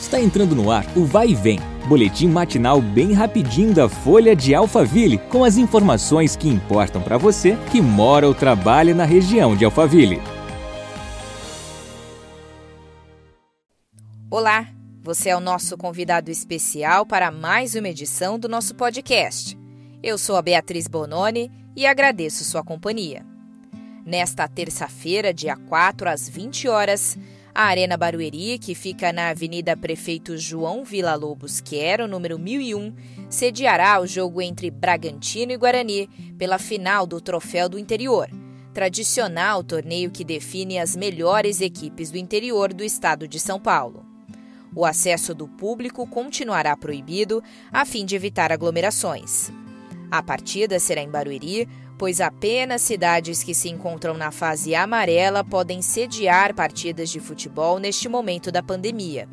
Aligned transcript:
Está 0.00 0.20
entrando 0.20 0.54
no 0.54 0.70
ar 0.70 0.86
o 0.96 1.04
Vai 1.04 1.30
e 1.30 1.34
Vem, 1.34 1.58
boletim 1.88 2.28
matinal 2.28 2.80
bem 2.80 3.12
rapidinho 3.12 3.74
da 3.74 3.88
Folha 3.88 4.34
de 4.34 4.54
Alphaville, 4.54 5.18
com 5.18 5.42
as 5.42 5.56
informações 5.56 6.36
que 6.36 6.48
importam 6.48 7.02
para 7.02 7.18
você 7.18 7.58
que 7.70 7.80
mora 7.80 8.26
ou 8.26 8.32
trabalha 8.32 8.94
na 8.94 9.04
região 9.04 9.56
de 9.56 9.64
Alphaville. 9.64 10.22
Olá, 14.30 14.68
você 15.02 15.30
é 15.30 15.36
o 15.36 15.40
nosso 15.40 15.76
convidado 15.76 16.30
especial 16.30 17.04
para 17.04 17.32
mais 17.32 17.74
uma 17.74 17.88
edição 17.88 18.38
do 18.38 18.48
nosso 18.48 18.76
podcast. 18.76 19.58
Eu 20.00 20.16
sou 20.16 20.36
a 20.36 20.42
Beatriz 20.42 20.86
Bononi 20.86 21.50
e 21.74 21.86
agradeço 21.86 22.44
sua 22.44 22.62
companhia. 22.62 23.26
Nesta 24.06 24.46
terça-feira, 24.46 25.34
dia 25.34 25.56
4 25.56 26.08
às 26.08 26.28
20 26.28 26.68
horas, 26.68 27.18
a 27.54 27.64
Arena 27.64 27.96
Barueri, 27.96 28.58
que 28.58 28.74
fica 28.74 29.12
na 29.12 29.28
Avenida 29.28 29.76
Prefeito 29.76 30.36
João 30.36 30.84
Vila 30.84 31.14
Lobos 31.14 31.60
Quero, 31.60 32.06
número 32.06 32.38
1001, 32.38 32.94
sediará 33.28 34.00
o 34.00 34.06
jogo 34.06 34.40
entre 34.40 34.70
Bragantino 34.70 35.52
e 35.52 35.56
Guarani 35.56 36.08
pela 36.38 36.58
final 36.58 37.06
do 37.06 37.20
Troféu 37.20 37.68
do 37.68 37.78
Interior, 37.78 38.28
tradicional 38.72 39.64
torneio 39.64 40.10
que 40.10 40.24
define 40.24 40.78
as 40.78 40.94
melhores 40.94 41.60
equipes 41.60 42.10
do 42.10 42.18
interior 42.18 42.72
do 42.72 42.84
estado 42.84 43.26
de 43.26 43.40
São 43.40 43.58
Paulo. 43.58 44.06
O 44.74 44.84
acesso 44.84 45.34
do 45.34 45.48
público 45.48 46.06
continuará 46.06 46.76
proibido 46.76 47.42
a 47.72 47.84
fim 47.84 48.04
de 48.04 48.14
evitar 48.14 48.52
aglomerações. 48.52 49.50
A 50.10 50.22
partida 50.22 50.78
será 50.78 51.02
em 51.02 51.10
Barueri, 51.10 51.68
pois 51.98 52.20
apenas 52.20 52.80
cidades 52.80 53.42
que 53.42 53.54
se 53.54 53.68
encontram 53.68 54.14
na 54.14 54.30
fase 54.30 54.74
amarela 54.74 55.44
podem 55.44 55.82
sediar 55.82 56.54
partidas 56.54 57.10
de 57.10 57.20
futebol 57.20 57.78
neste 57.78 58.08
momento 58.08 58.50
da 58.50 58.62
pandemia. 58.62 59.28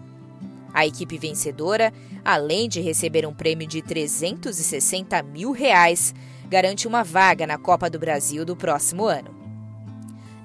A 0.73 0.85
equipe 0.85 1.17
vencedora, 1.17 1.93
além 2.23 2.67
de 2.67 2.81
receber 2.81 3.25
um 3.25 3.33
prêmio 3.33 3.65
de 3.65 3.81
360 3.81 5.23
mil 5.23 5.51
reais, 5.51 6.13
garante 6.49 6.87
uma 6.87 7.03
vaga 7.03 7.47
na 7.47 7.57
Copa 7.57 7.89
do 7.89 7.97
Brasil 7.97 8.43
do 8.43 8.57
próximo 8.57 9.05
ano. 9.05 9.33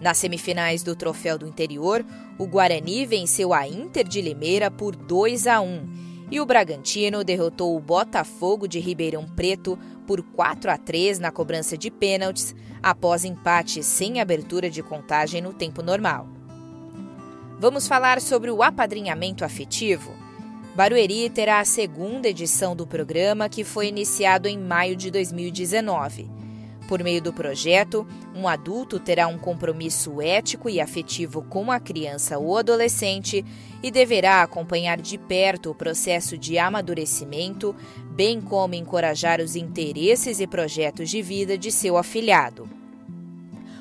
Nas 0.00 0.18
semifinais 0.18 0.84
do 0.84 0.94
Troféu 0.94 1.36
do 1.36 1.48
Interior, 1.48 2.06
o 2.38 2.46
Guarani 2.46 3.04
venceu 3.04 3.52
a 3.52 3.66
Inter 3.66 4.06
de 4.06 4.22
Limeira 4.22 4.70
por 4.70 4.94
2 4.94 5.48
a 5.48 5.60
1 5.60 6.00
e 6.30 6.40
o 6.40 6.46
Bragantino 6.46 7.24
derrotou 7.24 7.76
o 7.76 7.80
Botafogo 7.80 8.68
de 8.68 8.78
Ribeirão 8.78 9.26
Preto 9.26 9.76
por 10.10 10.24
4 10.24 10.72
a 10.72 10.76
3 10.76 11.20
na 11.20 11.30
cobrança 11.30 11.78
de 11.78 11.88
pênaltis, 11.88 12.52
após 12.82 13.24
empate 13.24 13.80
sem 13.80 14.20
abertura 14.20 14.68
de 14.68 14.82
contagem 14.82 15.40
no 15.40 15.52
tempo 15.52 15.82
normal. 15.82 16.26
Vamos 17.60 17.86
falar 17.86 18.20
sobre 18.20 18.50
o 18.50 18.60
apadrinhamento 18.60 19.44
afetivo? 19.44 20.12
Barueri 20.74 21.30
terá 21.30 21.60
a 21.60 21.64
segunda 21.64 22.28
edição 22.28 22.74
do 22.74 22.88
programa 22.88 23.48
que 23.48 23.62
foi 23.62 23.86
iniciado 23.86 24.48
em 24.48 24.58
maio 24.58 24.96
de 24.96 25.12
2019. 25.12 26.28
Por 26.90 27.04
meio 27.04 27.22
do 27.22 27.32
projeto, 27.32 28.04
um 28.34 28.48
adulto 28.48 28.98
terá 28.98 29.28
um 29.28 29.38
compromisso 29.38 30.20
ético 30.20 30.68
e 30.68 30.80
afetivo 30.80 31.40
com 31.42 31.70
a 31.70 31.78
criança 31.78 32.36
ou 32.36 32.58
adolescente 32.58 33.44
e 33.80 33.92
deverá 33.92 34.42
acompanhar 34.42 35.00
de 35.00 35.16
perto 35.16 35.70
o 35.70 35.74
processo 35.74 36.36
de 36.36 36.58
amadurecimento, 36.58 37.76
bem 38.20 38.38
como 38.38 38.74
encorajar 38.74 39.40
os 39.40 39.56
interesses 39.56 40.40
e 40.40 40.46
projetos 40.46 41.08
de 41.08 41.22
vida 41.22 41.56
de 41.56 41.72
seu 41.72 41.96
afilhado. 41.96 42.68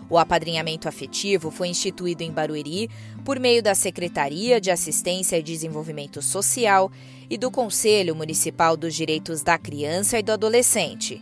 O 0.09 0.18
apadrinhamento 0.18 0.88
afetivo 0.88 1.52
foi 1.52 1.68
instituído 1.68 2.23
em 2.23 2.31
Barueri 2.31 2.90
por 3.26 3.38
meio 3.38 3.62
da 3.62 3.76
Secretaria 3.76 4.62
de 4.62 4.72
Assistência 4.72 5.38
e 5.38 5.44
Desenvolvimento 5.44 6.22
Social 6.22 6.90
e 7.30 7.38
do 7.38 7.52
Conselho 7.52 8.16
Municipal 8.16 8.78
dos 8.78 8.96
Direitos 8.96 9.44
da 9.44 9.58
Criança 9.58 10.18
e 10.18 10.23
do 10.23 10.31
Adolescente. 10.31 11.22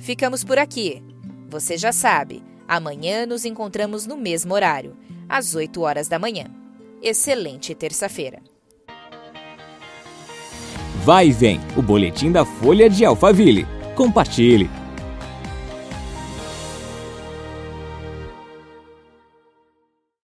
Ficamos 0.00 0.42
por 0.42 0.58
aqui. 0.58 1.02
Você 1.48 1.76
já 1.76 1.92
sabe, 1.92 2.42
amanhã 2.68 3.26
nos 3.26 3.44
encontramos 3.44 4.06
no 4.06 4.16
mesmo 4.16 4.54
horário, 4.54 4.96
às 5.28 5.54
8 5.54 5.80
horas 5.80 6.08
da 6.08 6.18
manhã. 6.18 6.46
Excelente 7.02 7.74
terça-feira. 7.74 8.40
Vai 11.04 11.28
e 11.28 11.32
vem, 11.32 11.60
o 11.76 11.82
boletim 11.82 12.32
da 12.32 12.44
Folha 12.44 12.88
de 12.88 13.04
Alphaville. 13.04 13.66
Compartilhe. 13.94 14.70